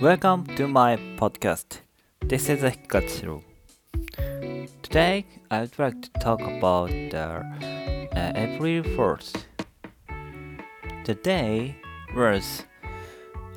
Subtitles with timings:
[0.00, 1.78] Welcome to my podcast.
[2.20, 3.44] This is Hikachiru.
[4.82, 7.46] Today, I would like to talk about the
[8.16, 9.44] uh, April 1st.
[11.04, 11.76] The day
[12.16, 12.64] was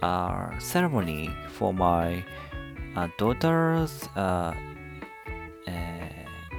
[0.03, 2.23] a ceremony for my
[2.95, 4.53] uh, daughter's uh,
[5.67, 5.71] uh,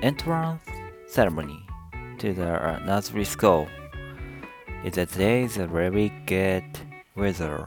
[0.02, 0.62] entrance
[1.06, 1.64] ceremony
[2.18, 3.68] to the uh, nursery school.
[4.84, 6.62] It's a day is a very good
[7.16, 7.66] weather.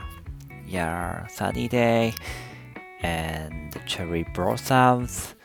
[0.65, 2.13] Yeah, sunny day
[3.01, 5.35] and cherry blossoms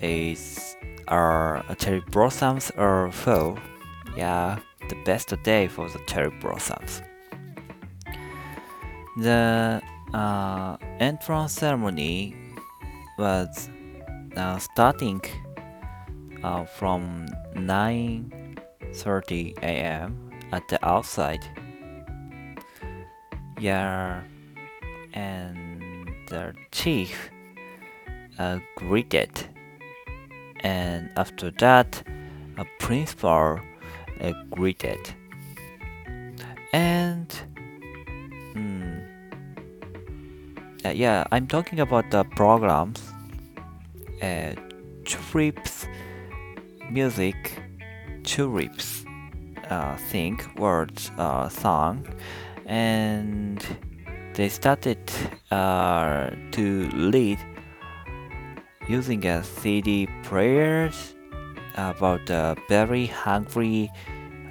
[0.00, 0.76] is
[1.08, 3.58] are cherry blossoms are full.
[4.16, 4.58] Yeah,
[4.90, 7.00] the best day for the cherry blossoms.
[9.16, 9.80] The
[10.12, 12.36] uh, entrance ceremony
[13.16, 13.70] was
[14.36, 15.22] uh, starting
[16.42, 20.21] uh, from 9:30 a.m.
[20.52, 21.44] at the outside.
[23.58, 24.22] Yeah,
[25.14, 27.30] and the chief
[28.38, 29.30] uh, greeted,
[30.60, 32.02] and after that,
[32.58, 33.60] a principal
[34.20, 35.00] uh, greeted,
[36.72, 37.28] and
[38.54, 39.04] mm,
[40.84, 43.00] uh, yeah, I'm talking about the programs,
[44.20, 44.54] uh,
[45.04, 45.86] trips,
[46.90, 47.62] music,
[48.24, 48.91] tulips,
[49.72, 49.96] uh,
[50.58, 52.06] words, uh, song,
[52.66, 53.64] and
[54.34, 55.00] they started
[55.50, 57.38] uh, to lead
[58.88, 61.14] using a CD players
[61.76, 63.90] about uh, very hungry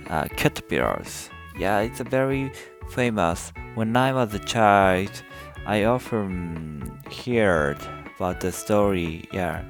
[0.09, 1.29] uh, caterpillars.
[1.57, 2.51] Yeah, it's a very
[2.89, 3.53] famous.
[3.75, 5.11] When I was a child,
[5.65, 7.77] I often heard
[8.15, 9.25] about the story.
[9.31, 9.63] Yeah,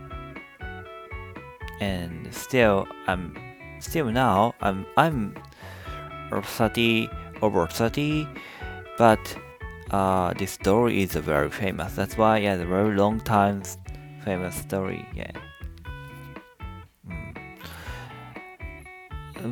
[1.81, 3.35] and still, I'm
[3.81, 4.53] still now.
[4.61, 5.35] I'm I'm
[6.31, 7.09] 30
[7.41, 8.27] over 30,
[8.97, 9.19] but
[9.91, 11.93] uh, this story is very famous.
[11.95, 13.63] That's why yeah, the very long time
[14.23, 15.05] famous story.
[15.15, 15.31] Yeah.
[17.07, 17.35] Mm.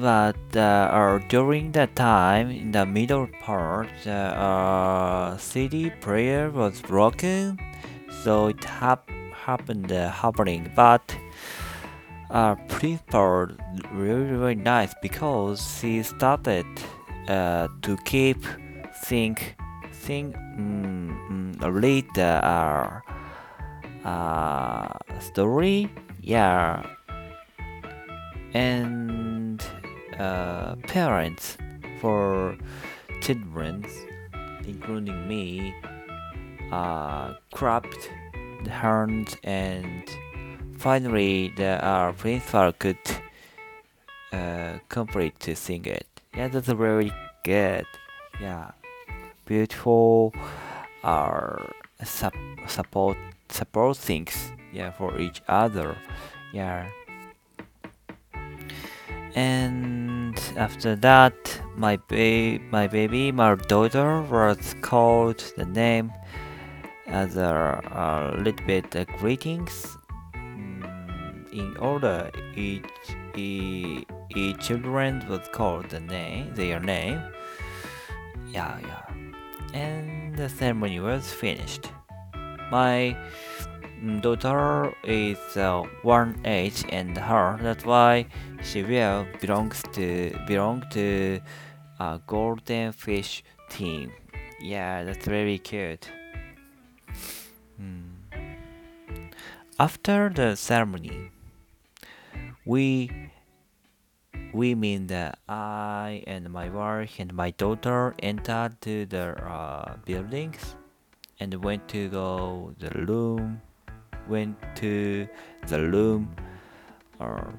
[0.02, 6.80] But uh, uh, during that time, in the middle part, the uh, CD player was
[6.82, 7.60] broken,
[8.24, 10.72] so it hap- happened uh, happening.
[10.76, 11.16] But
[12.30, 13.48] uh, principal
[13.92, 16.66] really really nice because she started
[17.28, 18.44] uh, to keep
[19.04, 19.56] think
[19.92, 23.00] think mm, mm, read the uh,
[24.06, 24.88] uh,
[25.20, 25.90] story
[26.22, 26.86] yeah.
[28.54, 29.64] And
[30.20, 31.58] uh, parents
[32.00, 32.58] for
[33.22, 33.86] children
[34.68, 35.74] including me
[36.72, 38.12] uh, clapped
[38.64, 40.04] the hands and
[40.80, 42.98] finally the uh, principal could
[44.32, 46.08] uh, complete to sing it.
[46.36, 47.12] Yeah that's very
[47.44, 47.86] good.
[48.42, 48.72] Yeah.
[49.46, 50.34] Beautiful
[51.04, 51.56] uh,
[52.04, 52.34] sup-
[52.68, 53.18] support
[53.50, 55.98] support things yeah for each other.
[56.54, 56.88] Yeah.
[59.36, 61.36] And after that
[61.76, 66.12] my ba- my baby my daughter was called the name
[67.08, 69.98] as a, a little bit greetings
[71.52, 72.86] in order each,
[73.36, 74.06] each
[74.36, 77.22] each children was called the name their name.
[78.48, 79.06] Yeah yeah.
[79.74, 81.90] And the ceremony was finished.
[82.72, 83.18] My
[84.22, 88.28] daughter is uh, one age and her that's why
[88.64, 91.40] she will belongs to belong to
[92.00, 94.12] a golden fish team.
[94.62, 96.10] Yeah that's very cute.
[97.78, 98.12] Hmm.
[99.80, 101.32] after the ceremony
[102.66, 103.10] we
[104.54, 110.76] we mean that I and my wife and my daughter entered to the uh, buildings
[111.40, 113.62] and went to go the room
[114.30, 115.28] went to
[115.68, 116.36] the room
[117.20, 117.54] or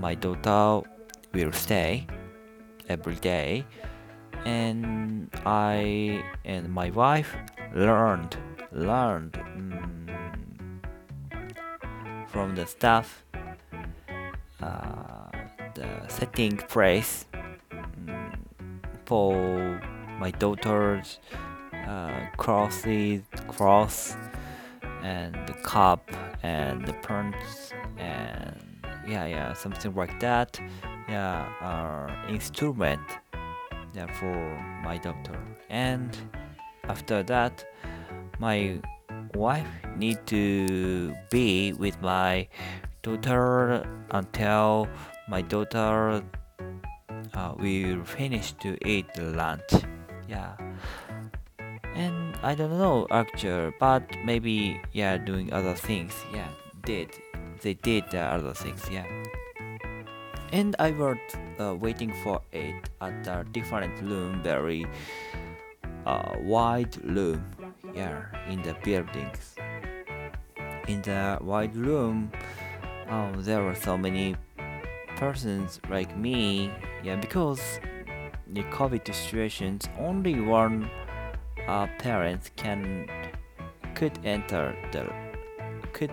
[0.00, 0.88] my daughter
[1.32, 2.06] will stay
[2.88, 3.64] every day.
[4.44, 7.36] And I and my wife
[7.74, 8.36] learned
[8.72, 10.08] learned mm,
[12.28, 13.22] from the staff
[14.60, 17.26] the setting place
[17.72, 18.38] mm,
[19.06, 19.80] for
[20.18, 21.18] my daughter's
[21.86, 24.16] uh, crosses, cross,
[25.02, 26.10] and the cup,
[26.42, 28.54] and the prints, and
[29.06, 30.60] yeah, yeah, something like that.
[31.08, 33.00] Yeah, uh, instrument.
[33.92, 34.36] Yeah, for
[34.84, 35.36] my daughter.
[35.68, 36.16] And
[36.84, 37.64] after that,
[38.38, 38.78] my
[39.34, 39.66] wife
[39.96, 42.46] need to be with my
[43.02, 44.88] daughter until
[45.28, 46.22] my daughter
[47.34, 49.70] uh, we will finish to eat lunch.
[50.28, 50.56] Yeah.
[51.94, 56.12] And I don't know actually, but maybe yeah, doing other things.
[56.32, 56.48] Yeah,
[56.84, 57.10] did
[57.62, 58.82] they did uh, other things?
[58.90, 59.06] Yeah.
[60.52, 61.18] And I was
[61.60, 64.86] uh, waiting for it at a different room, very
[66.06, 67.44] uh, wide room.
[67.94, 69.56] Yeah, in the buildings.
[70.88, 72.32] In the wide room,
[73.10, 74.36] um, there were so many
[75.16, 76.70] persons like me.
[77.02, 77.80] Yeah, because
[78.46, 80.88] the COVID situations, only one
[81.66, 83.08] uh, parent can
[83.94, 85.12] could enter the
[85.92, 86.12] could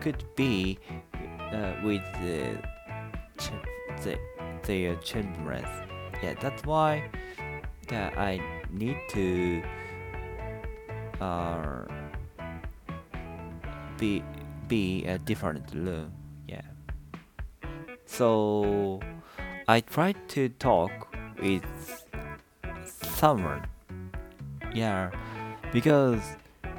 [0.00, 0.78] could be
[1.52, 2.56] uh, with the,
[4.02, 4.18] the
[4.62, 5.64] their children.
[6.22, 7.04] Yeah, that's why
[7.90, 8.40] yeah, I
[8.70, 9.62] need to
[11.20, 11.84] uh,
[13.98, 14.22] be
[14.68, 16.19] be a different room.
[18.20, 19.00] So
[19.66, 21.64] I tried to talk with
[22.84, 23.66] someone.
[24.74, 25.10] Yeah,
[25.72, 26.20] because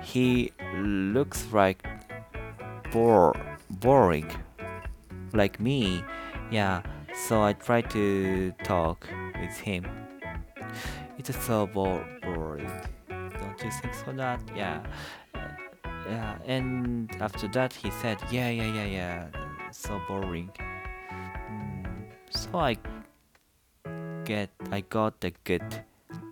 [0.04, 1.84] he looks like
[2.92, 3.34] bore
[3.72, 4.30] boring
[5.34, 6.04] like me.
[6.52, 6.84] Yeah,
[7.16, 9.08] so I tried to talk
[9.42, 9.88] with him.
[11.18, 12.70] It's so boring.
[13.10, 14.40] Don't you think so that?
[14.56, 14.84] Yeah.
[16.06, 19.28] Yeah, and after that he said, yeah, yeah, yeah, yeah,
[19.72, 20.52] so boring.
[22.32, 22.78] So I
[24.26, 25.84] get, I got a good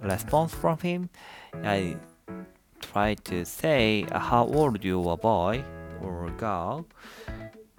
[0.02, 1.10] response from him.
[1.54, 1.98] I
[2.80, 5.64] tried to say, how old you a boy
[6.02, 6.86] or girl?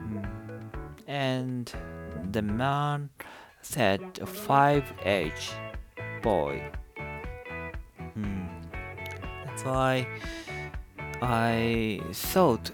[0.00, 0.28] Mm,
[1.06, 1.72] and
[2.31, 3.11] the man
[3.62, 5.50] said, five age
[6.22, 6.62] boy.
[8.17, 8.49] Mm,
[9.46, 10.06] that's why.
[11.22, 12.70] I thought,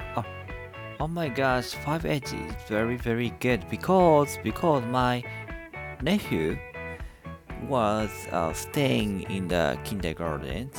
[1.01, 5.23] oh, my gosh, 5H is very very good because because my
[6.03, 6.59] nephew
[7.69, 10.71] was uh, staying in the kindergarten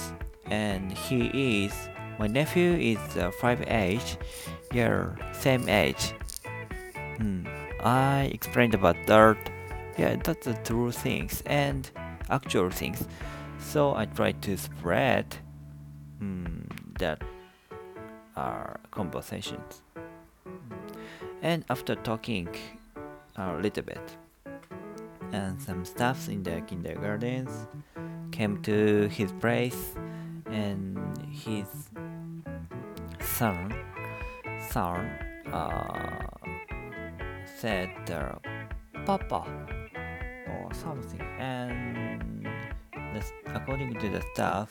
[0.45, 4.17] and he is my nephew is uh, 5H,
[4.73, 6.13] yeah, same age.
[7.17, 7.45] Hmm.
[7.83, 9.37] I explained about that.
[9.97, 11.89] Yeah, that's the true things and
[12.29, 13.07] actual things.
[13.59, 15.35] So I tried to spread
[16.19, 16.61] hmm,
[16.99, 17.21] that
[18.35, 19.83] our conversations.
[21.41, 22.49] And after talking
[23.35, 24.17] a little bit,
[25.31, 27.67] and some staffs in the kindergartens
[28.31, 29.95] came to his place,
[30.47, 30.97] and
[31.31, 31.67] his
[33.19, 33.73] son,
[34.69, 35.05] son,
[35.51, 36.27] uh,
[37.59, 38.39] said, uh,
[39.05, 39.45] "Papa,"
[40.49, 42.47] or something, and
[43.53, 44.69] according to the staff,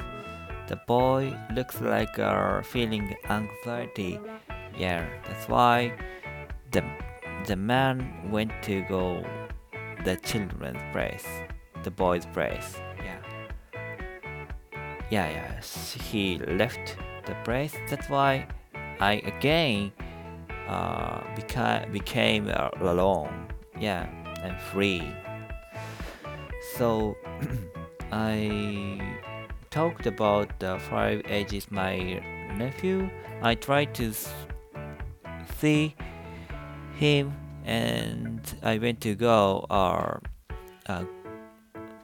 [0.69, 4.19] the boy looks like uh, feeling anxiety.
[4.77, 5.93] Yeah, that's why
[6.77, 6.85] the
[7.47, 7.97] the man
[8.31, 9.25] went to go
[10.05, 11.27] the children's place,
[11.85, 12.77] the boy's place.
[13.07, 13.21] Yeah.
[15.11, 15.61] Yeah, yeah.
[16.11, 17.75] He left the place.
[17.89, 18.47] That's why
[19.01, 19.93] I again
[20.69, 23.49] uh, beca- became uh, alone.
[23.81, 24.07] Yeah,
[24.43, 25.03] and free.
[26.77, 27.17] So
[28.13, 29.01] I
[29.71, 32.21] talked about the five ages my
[32.59, 33.09] nephew.
[33.43, 34.13] I tried to
[35.59, 35.95] see
[36.97, 37.35] him
[37.65, 40.23] and I went to go our
[40.87, 41.05] uh,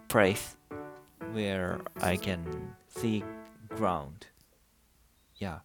[0.08, 0.56] place
[1.32, 3.24] where I can see
[3.70, 4.26] ground.
[5.36, 5.60] Yeah.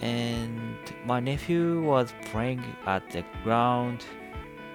[0.00, 4.04] And my nephew was playing at the ground.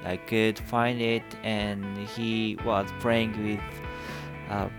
[0.03, 3.62] I could find it and he was playing with
[4.50, 4.69] uh,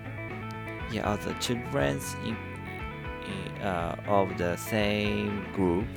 [0.93, 2.37] yeah, other children in,
[3.27, 5.89] in, uh, of the same group.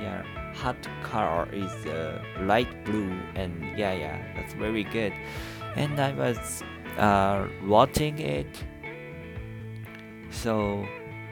[0.00, 0.24] Yeah,
[0.54, 5.12] hot color is uh, light blue, and yeah, yeah, that's very good.
[5.76, 6.62] And I was
[6.98, 8.64] uh, watching it,
[10.30, 10.86] so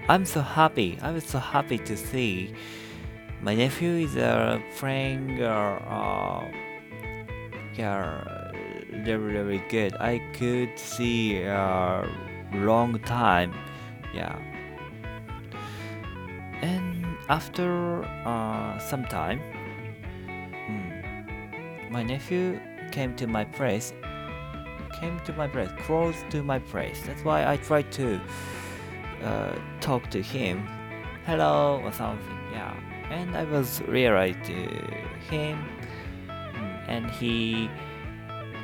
[0.09, 0.99] I'm so happy.
[1.03, 2.55] I was so happy to see
[3.43, 5.43] my nephew is uh, playing.
[5.43, 6.50] Uh,
[7.77, 8.53] yeah,
[9.05, 9.95] very very good.
[9.97, 11.45] I could see.
[11.45, 12.07] Uh,
[12.53, 13.55] long time
[14.12, 14.37] yeah
[17.30, 19.40] after uh, some time
[20.66, 22.60] hmm, my nephew
[22.90, 23.92] came to my place
[25.00, 27.00] came to my place close to my place.
[27.06, 28.20] That's why i tried to
[29.22, 30.66] uh, talk to him.
[31.25, 32.75] Hello or something yeah.
[33.10, 34.60] And i was realized to
[35.30, 35.56] him
[36.26, 37.70] hmm, and he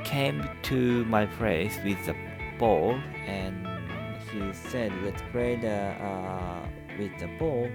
[0.04, 2.16] came to my place with a
[2.58, 3.66] ball and
[4.30, 6.66] he said let's play the uh,
[6.98, 7.68] with the ball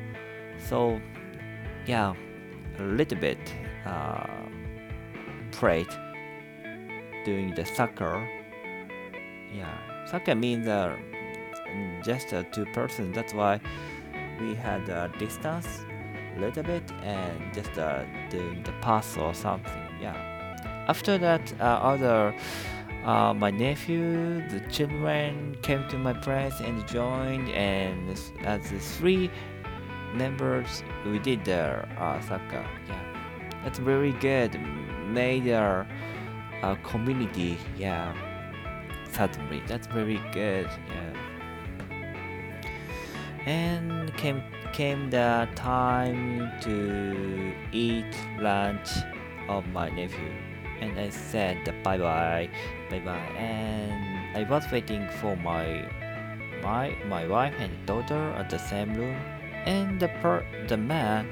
[0.68, 1.00] so
[1.86, 2.14] yeah
[2.80, 3.40] a little bit
[3.86, 4.26] uh,
[5.52, 5.88] played
[7.26, 8.28] doing the soccer
[9.54, 10.96] Yeah, soccer means uh,
[12.04, 13.14] just uh, two persons.
[13.16, 13.60] That's why
[14.40, 15.68] we had a distance
[16.38, 19.84] a little bit and just uh, doing the pass or something.
[20.02, 20.16] Yeah.
[20.88, 22.34] After that, uh, other
[23.04, 28.10] uh, my nephew, the children came to my place and joined, and
[28.46, 29.30] as the three
[30.14, 32.66] members, we did the uh, soccer.
[32.88, 33.04] Yeah,
[33.64, 34.60] that's very good.
[35.08, 35.88] Made our
[36.62, 37.58] uh, community.
[37.78, 38.14] Yeah,
[39.12, 40.70] certainly that's very good.
[40.90, 41.14] Yeah,
[43.46, 48.90] and came came the time to eat lunch
[49.50, 50.32] of my nephew
[50.82, 52.50] and I said bye bye,
[52.90, 55.88] bye bye, and I was waiting for my
[56.62, 59.16] my my wife and daughter at the same room,
[59.66, 61.28] and the per the man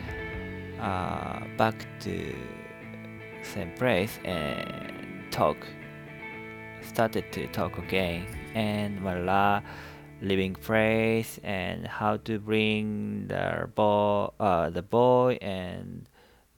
[0.79, 2.35] uh, back to
[3.41, 4.93] same place and
[5.31, 5.57] talk
[6.81, 9.61] started to talk again and voila
[10.21, 16.07] living place and how to bring the boy uh, the boy and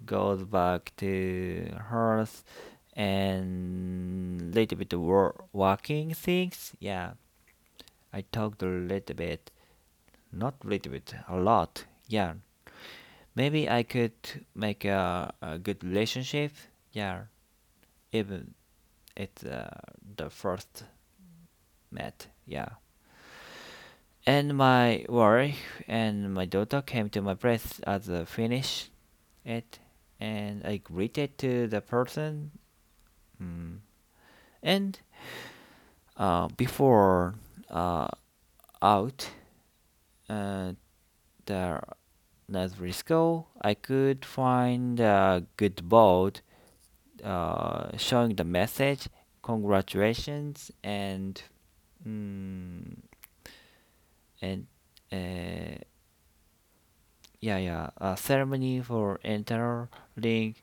[0.05, 2.43] goes back to hers
[2.93, 4.93] and little bit
[5.53, 6.73] walking things.
[6.79, 7.11] Yeah,
[8.13, 9.51] I talked a little bit,
[10.31, 11.85] not little bit, a lot.
[12.07, 12.33] Yeah,
[13.35, 14.13] maybe I could
[14.55, 16.51] make a, a good relationship.
[16.91, 17.23] Yeah,
[18.11, 18.53] even
[19.15, 19.79] it's uh,
[20.17, 20.83] the first
[21.91, 22.27] met.
[22.45, 22.69] Yeah.
[24.25, 28.89] And my wife and my daughter came to my place as a finish
[29.43, 29.79] it,
[30.19, 32.51] and I greeted to the person
[33.41, 33.79] Mm.
[34.61, 34.99] And
[36.17, 37.35] uh, before
[37.69, 38.07] uh,
[38.81, 39.29] out
[40.31, 40.73] uh,
[41.45, 41.81] the
[42.91, 46.41] school, I could find a good board
[47.23, 49.09] uh, showing the message,
[49.41, 51.41] congratulations, and
[52.07, 52.97] mm,
[54.41, 54.67] and
[55.11, 55.77] uh,
[57.41, 60.55] yeah, yeah, a ceremony for entering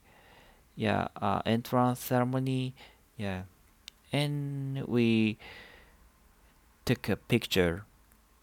[0.76, 2.74] yeah uh, entrance ceremony
[3.16, 3.42] yeah.
[4.12, 5.36] And we
[6.86, 7.84] took a picture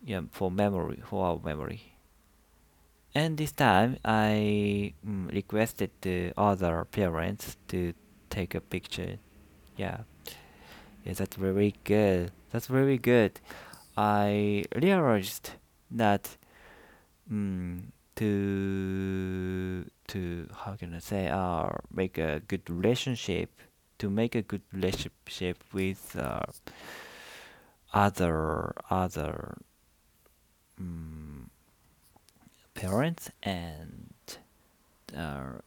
[0.05, 1.81] yeah for memory for our memory.
[3.13, 7.93] And this time i mm, requested the other parents to
[8.29, 9.17] take a picture.
[9.77, 10.00] Yeah.
[11.05, 12.31] Yeah that's very good.
[12.51, 13.39] That's very good.
[13.97, 15.51] I realized
[15.91, 16.38] that
[17.31, 17.81] mm,
[18.15, 23.50] to to how can I say uh make a good relationship
[24.00, 26.41] to make a good relationship with uh,
[27.93, 29.57] other other
[30.79, 31.50] um,
[32.74, 34.13] parents and
[35.15, 35.60] uh,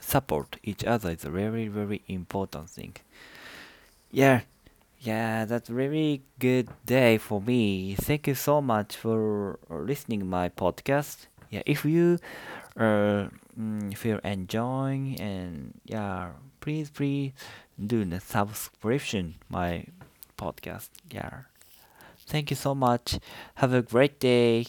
[0.00, 2.94] support each other is a very very important thing.
[4.10, 4.40] Yeah
[5.00, 7.94] yeah that's really good day for me.
[7.94, 11.26] Thank you so much for listening my podcast.
[11.50, 12.18] Yeah if you
[12.76, 13.28] uh,
[13.58, 16.30] mm, feel enjoying and yeah
[16.60, 17.32] please please
[17.84, 19.86] do the subscription my
[20.38, 20.88] podcast.
[21.10, 21.42] Yeah
[22.26, 23.18] thank you so much.
[23.56, 24.66] Have a great day